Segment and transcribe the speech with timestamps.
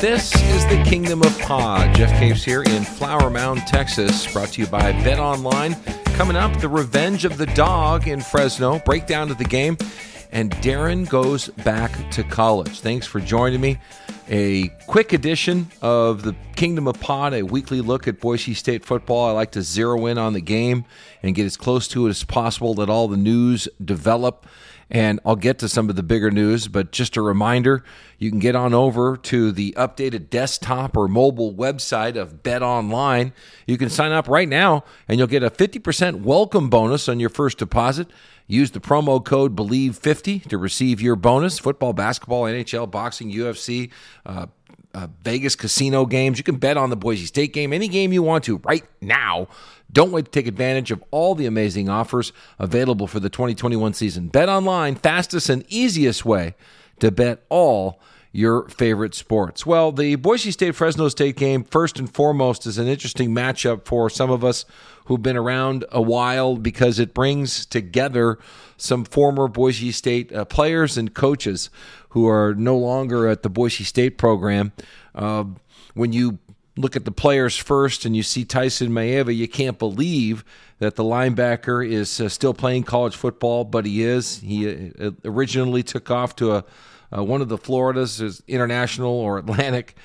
[0.00, 1.96] This is the Kingdom of Pod.
[1.96, 5.74] Jeff Caves here in Flower Mound, Texas, brought to you by Bet Online.
[6.16, 9.78] Coming up, the revenge of the dog in Fresno, breakdown of the game,
[10.32, 12.80] and Darren goes back to college.
[12.80, 13.78] Thanks for joining me.
[14.28, 19.28] A quick edition of the Kingdom of Pod, a weekly look at Boise State football.
[19.28, 20.84] I like to zero in on the game
[21.22, 24.44] and get as close to it as possible, let all the news develop
[24.90, 27.82] and I'll get to some of the bigger news, but just a reminder
[28.18, 33.32] you can get on over to the updated desktop or mobile website of Bet Online.
[33.66, 37.30] You can sign up right now and you'll get a 50% welcome bonus on your
[37.30, 38.08] first deposit.
[38.46, 41.58] Use the promo code BELIEVE50 to receive your bonus.
[41.58, 43.90] Football, basketball, NHL, boxing, UFC,
[44.24, 44.46] uh,
[44.94, 46.38] uh, Vegas casino games.
[46.38, 49.48] You can bet on the Boise State game, any game you want to right now.
[49.92, 54.28] Don't wait to take advantage of all the amazing offers available for the 2021 season.
[54.28, 56.54] Bet online, fastest and easiest way
[57.00, 58.00] to bet all
[58.36, 59.64] your favorite sports.
[59.64, 64.10] Well, the Boise State Fresno State game, first and foremost, is an interesting matchup for
[64.10, 64.66] some of us
[65.06, 68.38] who've been around a while because it brings together
[68.76, 71.70] some former Boise State uh, players and coaches
[72.10, 74.72] who are no longer at the Boise State program.
[75.14, 75.44] Uh,
[75.94, 76.38] when you
[76.76, 80.44] look at the players first and you see Tyson Maeva, you can't believe
[80.78, 84.40] that the linebacker is uh, still playing college football, but he is.
[84.40, 86.64] He uh, originally took off to a
[87.16, 89.96] uh, one of the Floridas, international or Atlantic,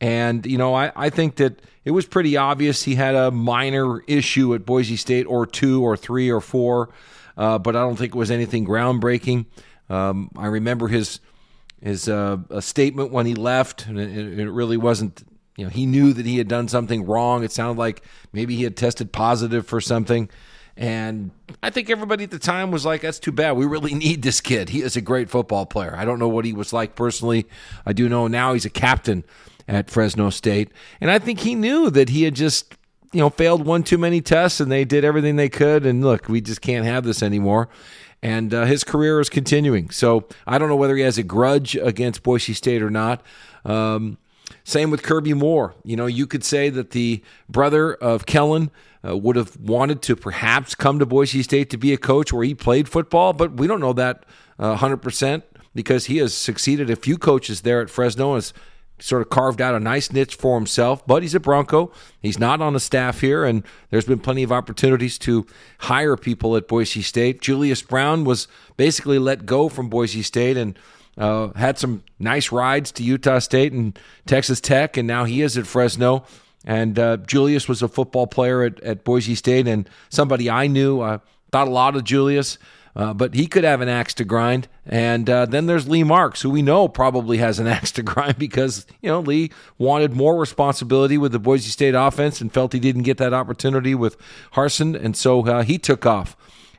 [0.00, 4.00] and you know I, I think that it was pretty obvious he had a minor
[4.02, 6.90] issue at Boise State or two or three or four,
[7.36, 9.46] uh, but I don't think it was anything groundbreaking.
[9.90, 11.20] Um, I remember his
[11.82, 15.22] his uh, statement when he left, and it, it really wasn't
[15.56, 17.44] you know, he knew that he had done something wrong.
[17.44, 20.28] It sounded like maybe he had tested positive for something.
[20.76, 21.30] And
[21.62, 23.52] I think everybody at the time was like, that's too bad.
[23.52, 24.70] We really need this kid.
[24.70, 25.94] He is a great football player.
[25.96, 27.46] I don't know what he was like personally.
[27.86, 29.24] I do know now he's a captain
[29.68, 30.70] at Fresno State.
[31.00, 32.74] And I think he knew that he had just,
[33.12, 35.86] you know, failed one too many tests and they did everything they could.
[35.86, 37.68] And look, we just can't have this anymore.
[38.20, 39.90] And uh, his career is continuing.
[39.90, 43.22] So I don't know whether he has a grudge against Boise State or not.
[43.64, 44.18] Um,
[44.64, 45.74] same with Kirby Moore.
[45.84, 48.70] You know, you could say that the brother of Kellen
[49.06, 52.44] uh, would have wanted to perhaps come to Boise State to be a coach where
[52.44, 54.24] he played football, but we don't know that
[54.58, 55.42] uh, 100%
[55.74, 58.52] because he has succeeded a few coaches there at Fresno and has
[59.00, 61.92] sort of carved out a nice niche for himself, but he's a Bronco.
[62.20, 65.46] He's not on the staff here, and there's been plenty of opportunities to
[65.80, 67.40] hire people at Boise State.
[67.40, 70.78] Julius Brown was basically let go from Boise State and
[71.16, 75.56] uh, had some nice rides to Utah State and Texas Tech, and now he is
[75.56, 76.24] at Fresno.
[76.64, 81.00] And uh, Julius was a football player at, at Boise State and somebody I knew.
[81.02, 81.20] I
[81.52, 82.58] thought a lot of Julius,
[82.96, 84.68] uh, but he could have an axe to grind.
[84.86, 88.38] And uh, then there's Lee Marks, who we know probably has an axe to grind
[88.38, 92.80] because, you know, Lee wanted more responsibility with the Boise State offense and felt he
[92.80, 94.16] didn't get that opportunity with
[94.54, 94.98] Harsin.
[95.00, 96.36] And so uh, he took off.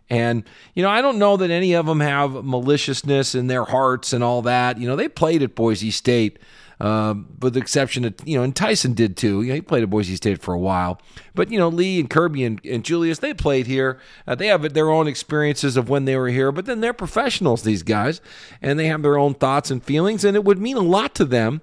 [0.10, 0.44] And,
[0.76, 4.24] you know, I don't know that any of them have maliciousness in their hearts and
[4.24, 4.78] all that.
[4.78, 6.40] You know, they played at Boise State.
[6.80, 9.42] um, with the exception of, you know, and Tyson did too.
[9.42, 11.00] You know, he played at Boise State for a while.
[11.34, 14.00] But, you know, Lee and Kirby and, and Julius, they played here.
[14.28, 17.64] Uh, they have their own experiences of when they were here, but then they're professionals,
[17.64, 18.20] these guys,
[18.62, 21.26] and they have their own thoughts and feelings, and it would mean a lot to
[21.26, 21.62] them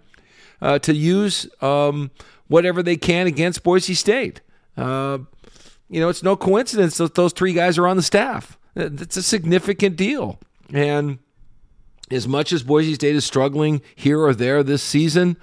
[0.61, 2.11] uh, to use um,
[2.49, 4.41] whatever they can against Boise State.
[4.77, 5.19] Uh,
[5.93, 8.59] you know, it's no coincidence that those three guys are on the staff.
[8.75, 10.41] It's a significant deal.
[10.73, 11.19] And
[12.11, 15.37] as much as Boise State is struggling here or there this season,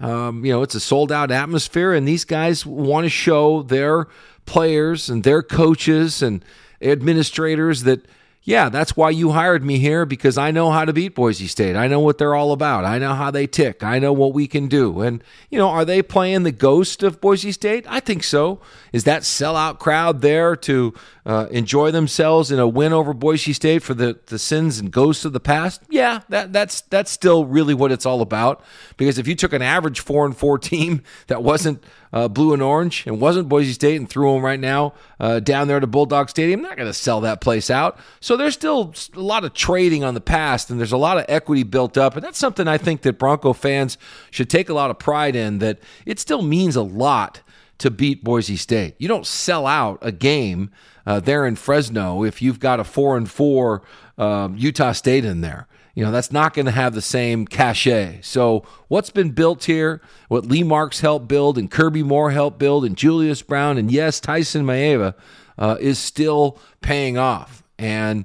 [0.00, 4.06] um, you know, it's a sold out atmosphere, and these guys want to show their
[4.46, 6.42] players and their coaches and
[6.80, 8.06] administrators that
[8.50, 11.76] yeah, that's why you hired me here because I know how to beat Boise State.
[11.76, 12.84] I know what they're all about.
[12.84, 13.84] I know how they tick.
[13.84, 15.02] I know what we can do.
[15.02, 17.86] And, you know, are they playing the ghost of Boise State?
[17.88, 18.60] I think so.
[18.92, 20.92] Is that sellout crowd there to
[21.24, 25.24] uh, enjoy themselves in a win over Boise State for the, the sins and ghosts
[25.24, 25.82] of the past?
[25.88, 28.64] Yeah, that, that's that's still really what it's all about.
[28.96, 32.62] Because if you took an average four and four team that wasn't uh, blue and
[32.62, 36.28] orange and wasn't Boise State and threw them right now uh, down there to Bulldog
[36.28, 37.98] Stadium, not going to sell that place out.
[38.20, 41.24] So there's still a lot of trading on the past, and there's a lot of
[41.28, 43.98] equity built up, and that's something I think that Bronco fans
[44.30, 45.58] should take a lot of pride in.
[45.58, 47.42] That it still means a lot
[47.78, 48.94] to beat Boise State.
[48.98, 50.70] You don't sell out a game
[51.06, 53.82] uh, there in Fresno if you've got a four and four
[54.18, 55.66] uh, Utah State in there.
[55.94, 58.20] You know, that's not going to have the same cachet.
[58.22, 62.84] So, what's been built here, what Lee Marks helped build, and Kirby Moore helped build,
[62.84, 65.14] and Julius Brown, and yes, Tyson Maeva,
[65.58, 67.62] uh, is still paying off.
[67.78, 68.24] And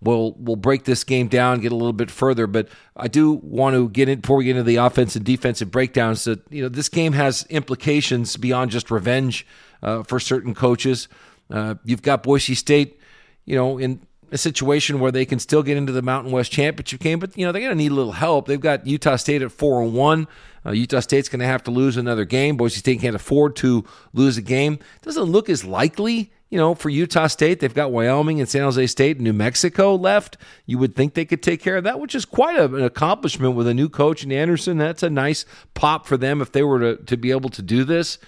[0.00, 2.46] we'll we'll break this game down, get a little bit further.
[2.46, 5.70] But I do want to get in before we get into the offensive and defensive
[5.70, 6.24] breakdowns.
[6.24, 9.46] That you know, this game has implications beyond just revenge
[9.82, 11.08] uh, for certain coaches.
[11.50, 12.98] Uh, you've got Boise State,
[13.44, 14.00] you know, in
[14.30, 17.44] a situation where they can still get into the Mountain West Championship game, but you
[17.44, 18.46] know they're going to need a little help.
[18.46, 20.26] They've got Utah State at four and one.
[20.66, 22.56] Uh, Utah State's going to have to lose another game.
[22.56, 24.78] Boise State can't afford to lose a game.
[25.02, 27.60] Doesn't look as likely, you know, for Utah State.
[27.60, 30.38] They've got Wyoming and San Jose State and New Mexico left.
[30.64, 33.54] You would think they could take care of that, which is quite a, an accomplishment
[33.54, 34.78] with a new coach in Anderson.
[34.78, 35.44] That's a nice
[35.74, 38.18] pop for them if they were to, to be able to do this.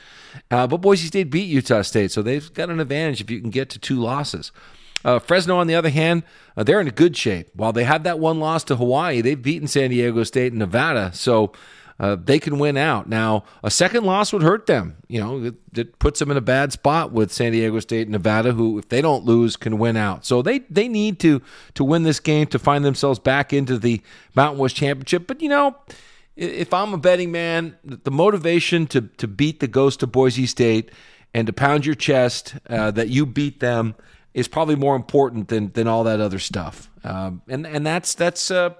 [0.50, 3.50] Uh, but Boise State beat Utah State, so they've got an advantage if you can
[3.50, 4.52] get to two losses.
[5.06, 6.24] Uh, Fresno, on the other hand,
[6.56, 7.48] uh, they're in good shape.
[7.54, 11.12] While they had that one loss to Hawaii, they've beaten San Diego State and Nevada,
[11.14, 11.52] so
[12.00, 13.08] uh, they can win out.
[13.08, 14.96] Now, a second loss would hurt them.
[15.06, 18.10] You know, it, it, puts them in a bad spot with San Diego State and
[18.10, 20.26] Nevada, who, if they don't lose, can win out.
[20.26, 21.40] So they they need to
[21.74, 24.02] to win this game to find themselves back into the
[24.34, 25.28] Mountain West Championship.
[25.28, 25.76] But you know
[26.34, 30.90] if I'm a betting man, the motivation to to beat the ghost of Boise State
[31.32, 33.94] and to pound your chest uh, that you beat them
[34.36, 36.90] is probably more important than than all that other stuff.
[37.02, 38.74] Um, and and that's that's uh,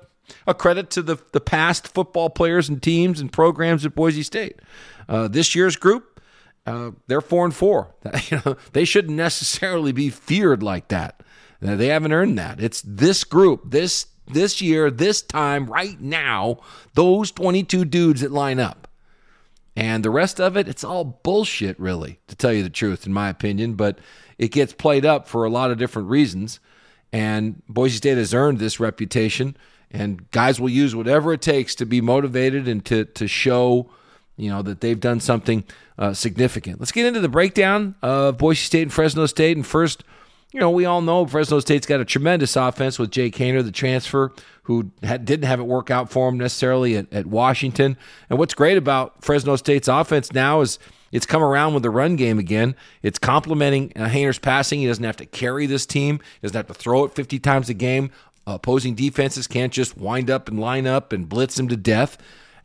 [0.46, 4.60] a credit to the the past football players and teams and programs at Boise State.
[5.08, 6.20] Uh, this year's group,
[6.66, 7.94] uh, they're four and four.
[8.30, 11.22] you know, they shouldn't necessarily be feared like that.
[11.60, 12.60] They haven't earned that.
[12.60, 16.58] It's this group, this this year, this time, right now,
[16.92, 18.88] those 22 dudes that line up.
[19.74, 23.12] And the rest of it, it's all bullshit, really, to tell you the truth, in
[23.12, 23.74] my opinion.
[23.74, 23.98] But
[24.38, 26.60] it gets played up for a lot of different reasons.
[27.12, 29.56] And Boise State has earned this reputation.
[29.90, 33.88] And guys will use whatever it takes to be motivated and to, to show,
[34.36, 35.64] you know, that they've done something
[35.96, 36.80] uh, significant.
[36.80, 39.56] Let's get into the breakdown of Boise State and Fresno State.
[39.56, 40.02] And first,
[40.52, 43.72] you know, we all know Fresno State's got a tremendous offense with Jake Haener, the
[43.72, 44.32] transfer,
[44.64, 47.96] who had, didn't have it work out for him necessarily at, at Washington.
[48.28, 50.78] And what's great about Fresno State's offense now is
[51.12, 52.74] it's come around with the run game again.
[53.02, 54.80] It's complementing uh, Haener's passing.
[54.80, 56.18] He doesn't have to carry this team.
[56.40, 58.10] He doesn't have to throw it 50 times a game.
[58.46, 62.16] Opposing defenses can't just wind up and line up and blitz him to death.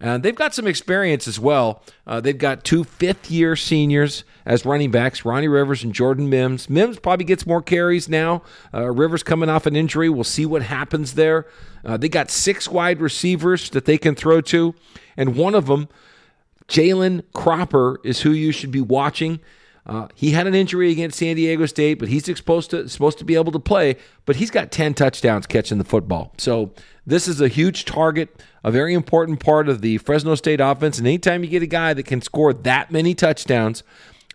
[0.01, 1.83] Uh, they've got some experience as well.
[2.07, 6.69] Uh, they've got two fifth year seniors as running backs, Ronnie Rivers and Jordan Mims.
[6.69, 8.41] Mims probably gets more carries now.
[8.73, 10.09] Uh, Rivers coming off an injury.
[10.09, 11.45] We'll see what happens there.
[11.85, 14.73] Uh, they got six wide receivers that they can throw to,
[15.15, 15.87] and one of them,
[16.71, 19.41] Jalen Cropper, is who you should be watching.
[19.85, 23.25] Uh, he had an injury against San Diego State, but he's supposed to supposed to
[23.25, 23.97] be able to play.
[24.25, 26.33] But he's got ten touchdowns catching the football.
[26.37, 26.71] So
[27.05, 30.97] this is a huge target, a very important part of the Fresno State offense.
[30.97, 33.83] And anytime you get a guy that can score that many touchdowns,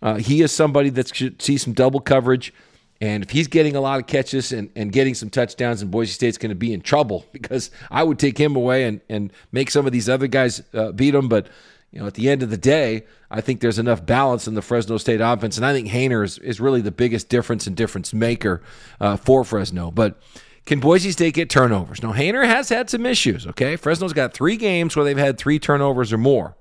[0.03, 2.53] uh, he is somebody that should see some double coverage.
[3.01, 6.11] And if he's getting a lot of catches and, and getting some touchdowns, and Boise
[6.11, 9.71] State's going to be in trouble because I would take him away and, and make
[9.71, 11.29] some of these other guys uh, beat him.
[11.29, 11.47] But
[11.97, 14.61] you know, at the end of the day, I think there's enough balance in the
[14.61, 18.13] Fresno State offense, and I think Haener is, is really the biggest difference and difference
[18.13, 18.61] maker
[19.01, 19.89] uh, for Fresno.
[19.89, 20.21] But
[20.67, 22.03] can Boise State get turnovers?
[22.03, 23.75] Now, Haener has had some issues, okay?
[23.77, 26.55] Fresno's got three games where they've had three turnovers or more.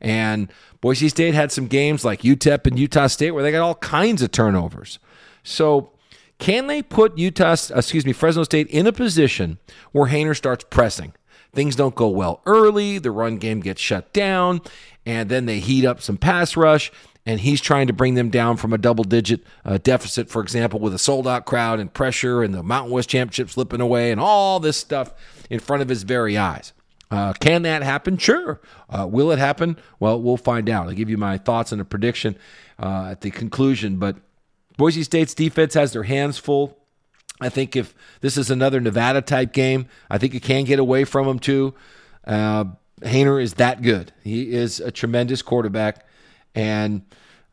[0.00, 3.74] And Boise State had some games like UTEP and Utah State where they got all
[3.74, 4.98] kinds of turnovers.
[5.42, 5.92] So,
[6.38, 9.58] can they put Utah, excuse me, Fresno State in a position
[9.92, 11.12] where Haener starts pressing?
[11.52, 14.60] Things don't go well early, the run game gets shut down,
[15.04, 16.92] and then they heat up some pass rush
[17.26, 20.80] and he's trying to bring them down from a double digit uh, deficit, for example,
[20.80, 24.20] with a sold out crowd and pressure and the Mountain West Championship slipping away and
[24.20, 25.12] all this stuff
[25.50, 26.72] in front of his very eyes.
[27.10, 28.16] Uh, can that happen?
[28.16, 28.60] Sure.
[28.88, 29.76] Uh, will it happen?
[29.98, 30.86] Well, we'll find out.
[30.86, 32.36] I'll give you my thoughts and a prediction
[32.78, 33.96] uh, at the conclusion.
[33.96, 34.16] But
[34.76, 36.78] Boise State's defense has their hands full.
[37.40, 41.04] I think if this is another Nevada type game, I think you can get away
[41.04, 41.74] from them too.
[42.26, 42.64] Uh,
[43.02, 44.12] Haener is that good.
[44.22, 46.06] He is a tremendous quarterback
[46.54, 47.02] and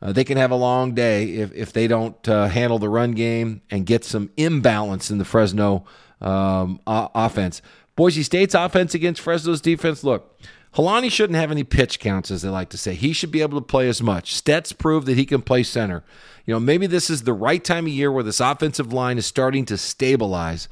[0.00, 3.12] uh, they can have a long day if, if they don't uh, handle the run
[3.12, 5.84] game and get some imbalance in the Fresno
[6.20, 7.62] um, o- offense.
[7.98, 10.04] Boise State's offense against Fresno's defense.
[10.04, 10.40] Look,
[10.76, 12.94] Holani shouldn't have any pitch counts, as they like to say.
[12.94, 14.34] He should be able to play as much.
[14.34, 16.04] Stetz proved that he can play center.
[16.46, 19.26] You know, maybe this is the right time of year where this offensive line is
[19.26, 20.68] starting to stabilize.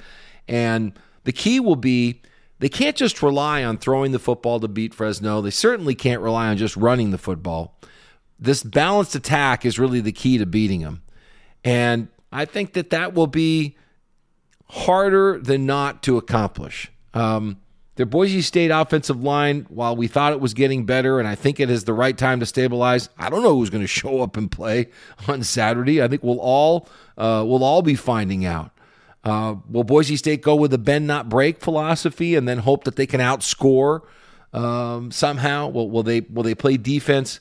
[0.46, 2.22] And the key will be
[2.60, 5.42] they can't just rely on throwing the football to beat Fresno.
[5.42, 7.76] They certainly can't rely on just running the football
[8.38, 11.02] this balanced attack is really the key to beating them.
[11.64, 13.76] And I think that that will be
[14.70, 16.90] harder than not to accomplish.
[17.16, 17.58] Um,
[17.96, 21.58] the Boise State offensive line, while we thought it was getting better, and I think
[21.58, 24.36] it is the right time to stabilize, I don't know who's going to show up
[24.36, 24.88] and play
[25.28, 26.02] on Saturday.
[26.02, 28.70] I think we'll all uh, we'll all be finding out.
[29.24, 32.96] Uh, will Boise State go with the bend not break philosophy and then hope that
[32.96, 34.02] they can outscore
[34.52, 35.68] um, somehow?
[35.68, 37.40] Will, will they will they play defense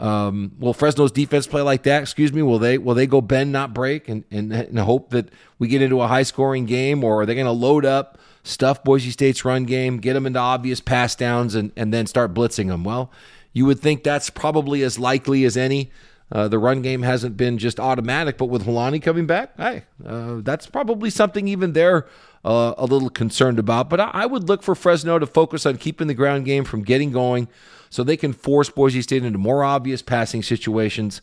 [0.00, 2.02] um, will Fresno's defense play like that?
[2.02, 2.42] Excuse me.
[2.42, 5.82] Will they will they go bend not break and, and, and hope that we get
[5.82, 9.44] into a high scoring game, or are they going to load up, stuff Boise State's
[9.44, 12.84] run game, get them into obvious pass downs, and and then start blitzing them?
[12.84, 13.10] Well,
[13.52, 15.90] you would think that's probably as likely as any.
[16.32, 20.36] Uh, the run game hasn't been just automatic, but with Holani coming back, hey, uh,
[20.42, 22.06] that's probably something even they're
[22.44, 23.88] uh, a little concerned about.
[23.90, 26.82] But I, I would look for Fresno to focus on keeping the ground game from
[26.82, 27.48] getting going
[27.90, 31.20] so they can force Boise State into more obvious passing situations.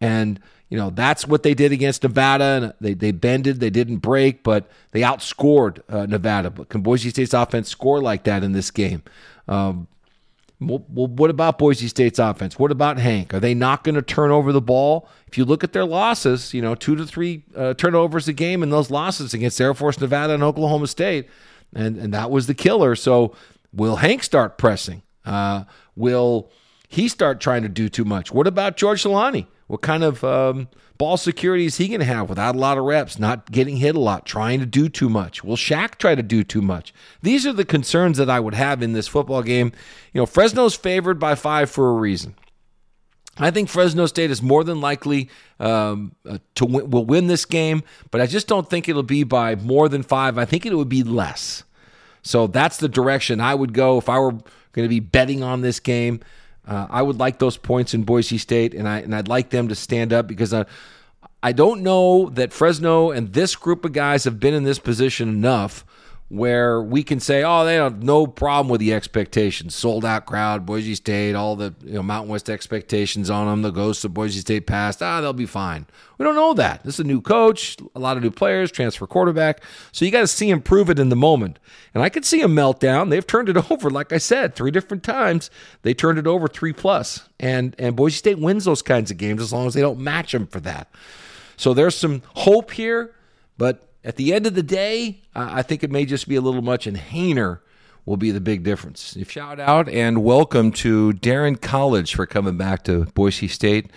[0.00, 2.44] And, you know, that's what they did against Nevada.
[2.44, 6.50] And they, they bended, they didn't break, but they outscored uh, Nevada.
[6.50, 9.02] But can Boise State's offense score like that in this game?
[9.46, 9.88] Um,
[10.60, 12.58] well, what about Boise State's offense?
[12.58, 13.32] What about Hank?
[13.32, 15.08] Are they not going to turn over the ball?
[15.28, 18.62] If you look at their losses, you know, two to three uh, turnovers a game
[18.62, 21.28] in those losses against Air Force, Nevada, and Oklahoma State,
[21.74, 22.96] and and that was the killer.
[22.96, 23.36] So,
[23.72, 25.02] will Hank start pressing?
[25.24, 26.50] Uh, will
[26.88, 28.32] he start trying to do too much?
[28.32, 29.46] What about George Holani?
[29.68, 32.84] What kind of um, ball security is he going to have without a lot of
[32.84, 35.44] reps, not getting hit a lot, trying to do too much?
[35.44, 36.92] Will Shaq try to do too much?
[37.22, 39.72] These are the concerns that I would have in this football game.
[40.12, 42.34] You know, Fresno's favored by five for a reason.
[43.36, 45.28] I think Fresno State is more than likely
[45.60, 49.22] um, uh, to win, will win this game, but I just don't think it'll be
[49.22, 50.38] by more than five.
[50.38, 51.62] I think it would be less.
[52.22, 55.60] So that's the direction I would go if I were going to be betting on
[55.60, 56.20] this game.
[56.68, 59.68] Uh, I would like those points in Boise State, and I and I'd like them
[59.68, 60.66] to stand up because I,
[61.42, 65.30] I don't know that Fresno and this group of guys have been in this position
[65.30, 65.84] enough
[66.30, 69.74] where we can say, oh, they have no problem with the expectations.
[69.74, 73.62] Sold out crowd, Boise State, all the you know, Mountain West expectations on them.
[73.62, 75.02] The ghosts of Boise State passed.
[75.02, 75.86] Ah, they'll be fine.
[76.18, 76.84] We don't know that.
[76.84, 79.62] This is a new coach, a lot of new players, transfer quarterback.
[79.90, 81.58] So you got to see him prove it in the moment.
[81.94, 83.08] And I could see a meltdown.
[83.08, 85.50] They've turned it over, like I said, three different times.
[85.80, 87.26] They turned it over three plus.
[87.40, 90.32] And and Boise State wins those kinds of games as long as they don't match
[90.32, 90.90] them for that.
[91.56, 93.14] So there's some hope here,
[93.56, 96.62] but at the end of the day, I think it may just be a little
[96.62, 97.60] much, and Haener
[98.06, 99.16] will be the big difference.
[99.28, 103.90] Shout out and welcome to Daryn Colledge for coming back to Boise State,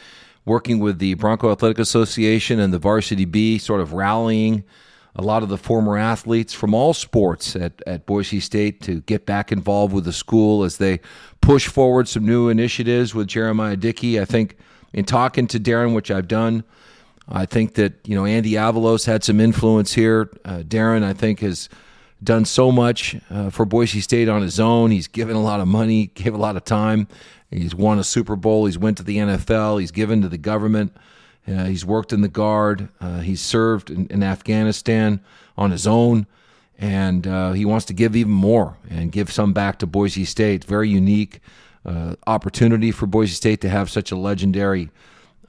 [0.44, 4.64] working with the Bronco Athletic Association and the Varsity B, sort of rallying
[5.16, 9.26] a lot of the former athletes from all sports at, at Boise State to get
[9.26, 11.00] back involved with the school as they
[11.42, 14.20] push forward some new initiatives with Jeremiah Dickey.
[14.20, 14.58] I think
[14.94, 16.64] in talking to Darren, which I've done,
[17.28, 20.30] I think that you know Andy Avalos had some influence here.
[20.44, 21.70] Uh, Daryn, I think, has
[22.24, 24.92] done so much uh, for Boise State on his own.
[24.92, 27.08] He's given a lot of money, gave a lot of time.
[27.50, 28.66] He's won a Super Bowl.
[28.66, 29.80] He's went to the NFL.
[29.80, 30.96] He's given to the government.
[31.48, 32.90] Uh, he's worked in the guard.
[33.00, 35.20] Uh, he's served in, in, Afghanistan
[35.58, 36.28] on his own,
[36.78, 40.64] and uh, he wants to give even more and give some back to Boise State.
[40.64, 41.42] Very unique
[41.84, 44.90] uh, opportunity for Boise State to have such a legendary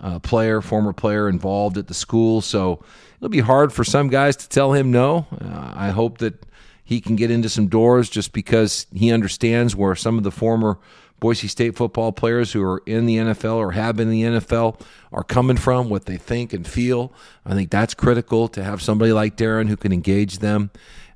[0.03, 2.41] uh, player, former player involved at the school.
[2.41, 2.85] So
[3.17, 5.27] it'll be hard for some guys to tell him no.
[5.41, 6.45] Uh, I hope that
[6.85, 10.79] he can get into some doors just because he understands where some of the former
[11.21, 14.81] Boise State football players who are in the NFL or have been in the NFL
[15.13, 17.13] are coming from, what they think and feel.
[17.47, 20.73] I think that's critical to have somebody like Daryn who can engage them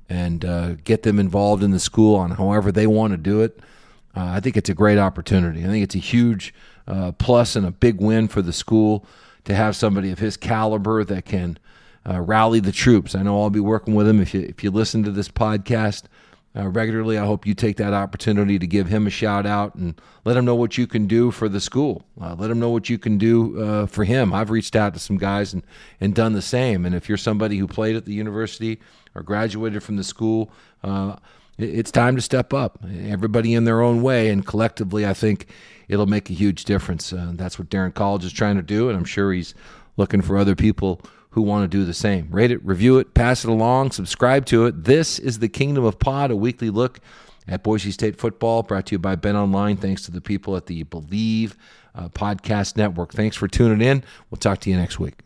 [0.08, 3.58] and uh, get them involved in the school on however they want to do it.
[4.16, 5.64] Uh, I think it's a great opportunity.
[5.64, 6.54] I think it's a huge
[6.86, 9.04] uh, plus and a big win for the school
[9.44, 11.58] to have somebody of his caliber that can
[12.08, 13.14] uh, rally the troops.
[13.14, 14.20] I know I'll be working with him.
[14.20, 16.04] If you if you listen to this podcast
[16.56, 20.00] uh, regularly, I hope you take that opportunity to give him a shout out and
[20.24, 22.04] let him know what you can do for the school.
[22.20, 24.32] Uh, let him know what you can do uh, for him.
[24.32, 25.62] I've reached out to some guys and
[26.00, 26.86] and done the same.
[26.86, 28.80] And if you're somebody who played at the university
[29.14, 30.50] or graduated from the school
[30.84, 31.16] uh,
[31.58, 32.78] it's time to step up.
[32.84, 35.46] Everybody in their own way, and collectively, I think
[35.88, 37.12] it'll make a huge difference.
[37.12, 39.54] Uh, that's what Daryn Colledge is trying to do, and I'm sure he's
[39.96, 42.28] looking for other people who want to do the same.
[42.30, 44.84] Rate it, review it, pass it along, subscribe to it.
[44.84, 47.00] This is the Kingdom of Pod, a weekly look
[47.46, 49.76] at Boise State football, brought to you by Bet Online.
[49.76, 51.56] Thanks to the people at the Believe
[51.94, 53.12] uh, Podcast Network.
[53.12, 54.02] Thanks for tuning in.
[54.30, 55.25] We'll talk to you next week.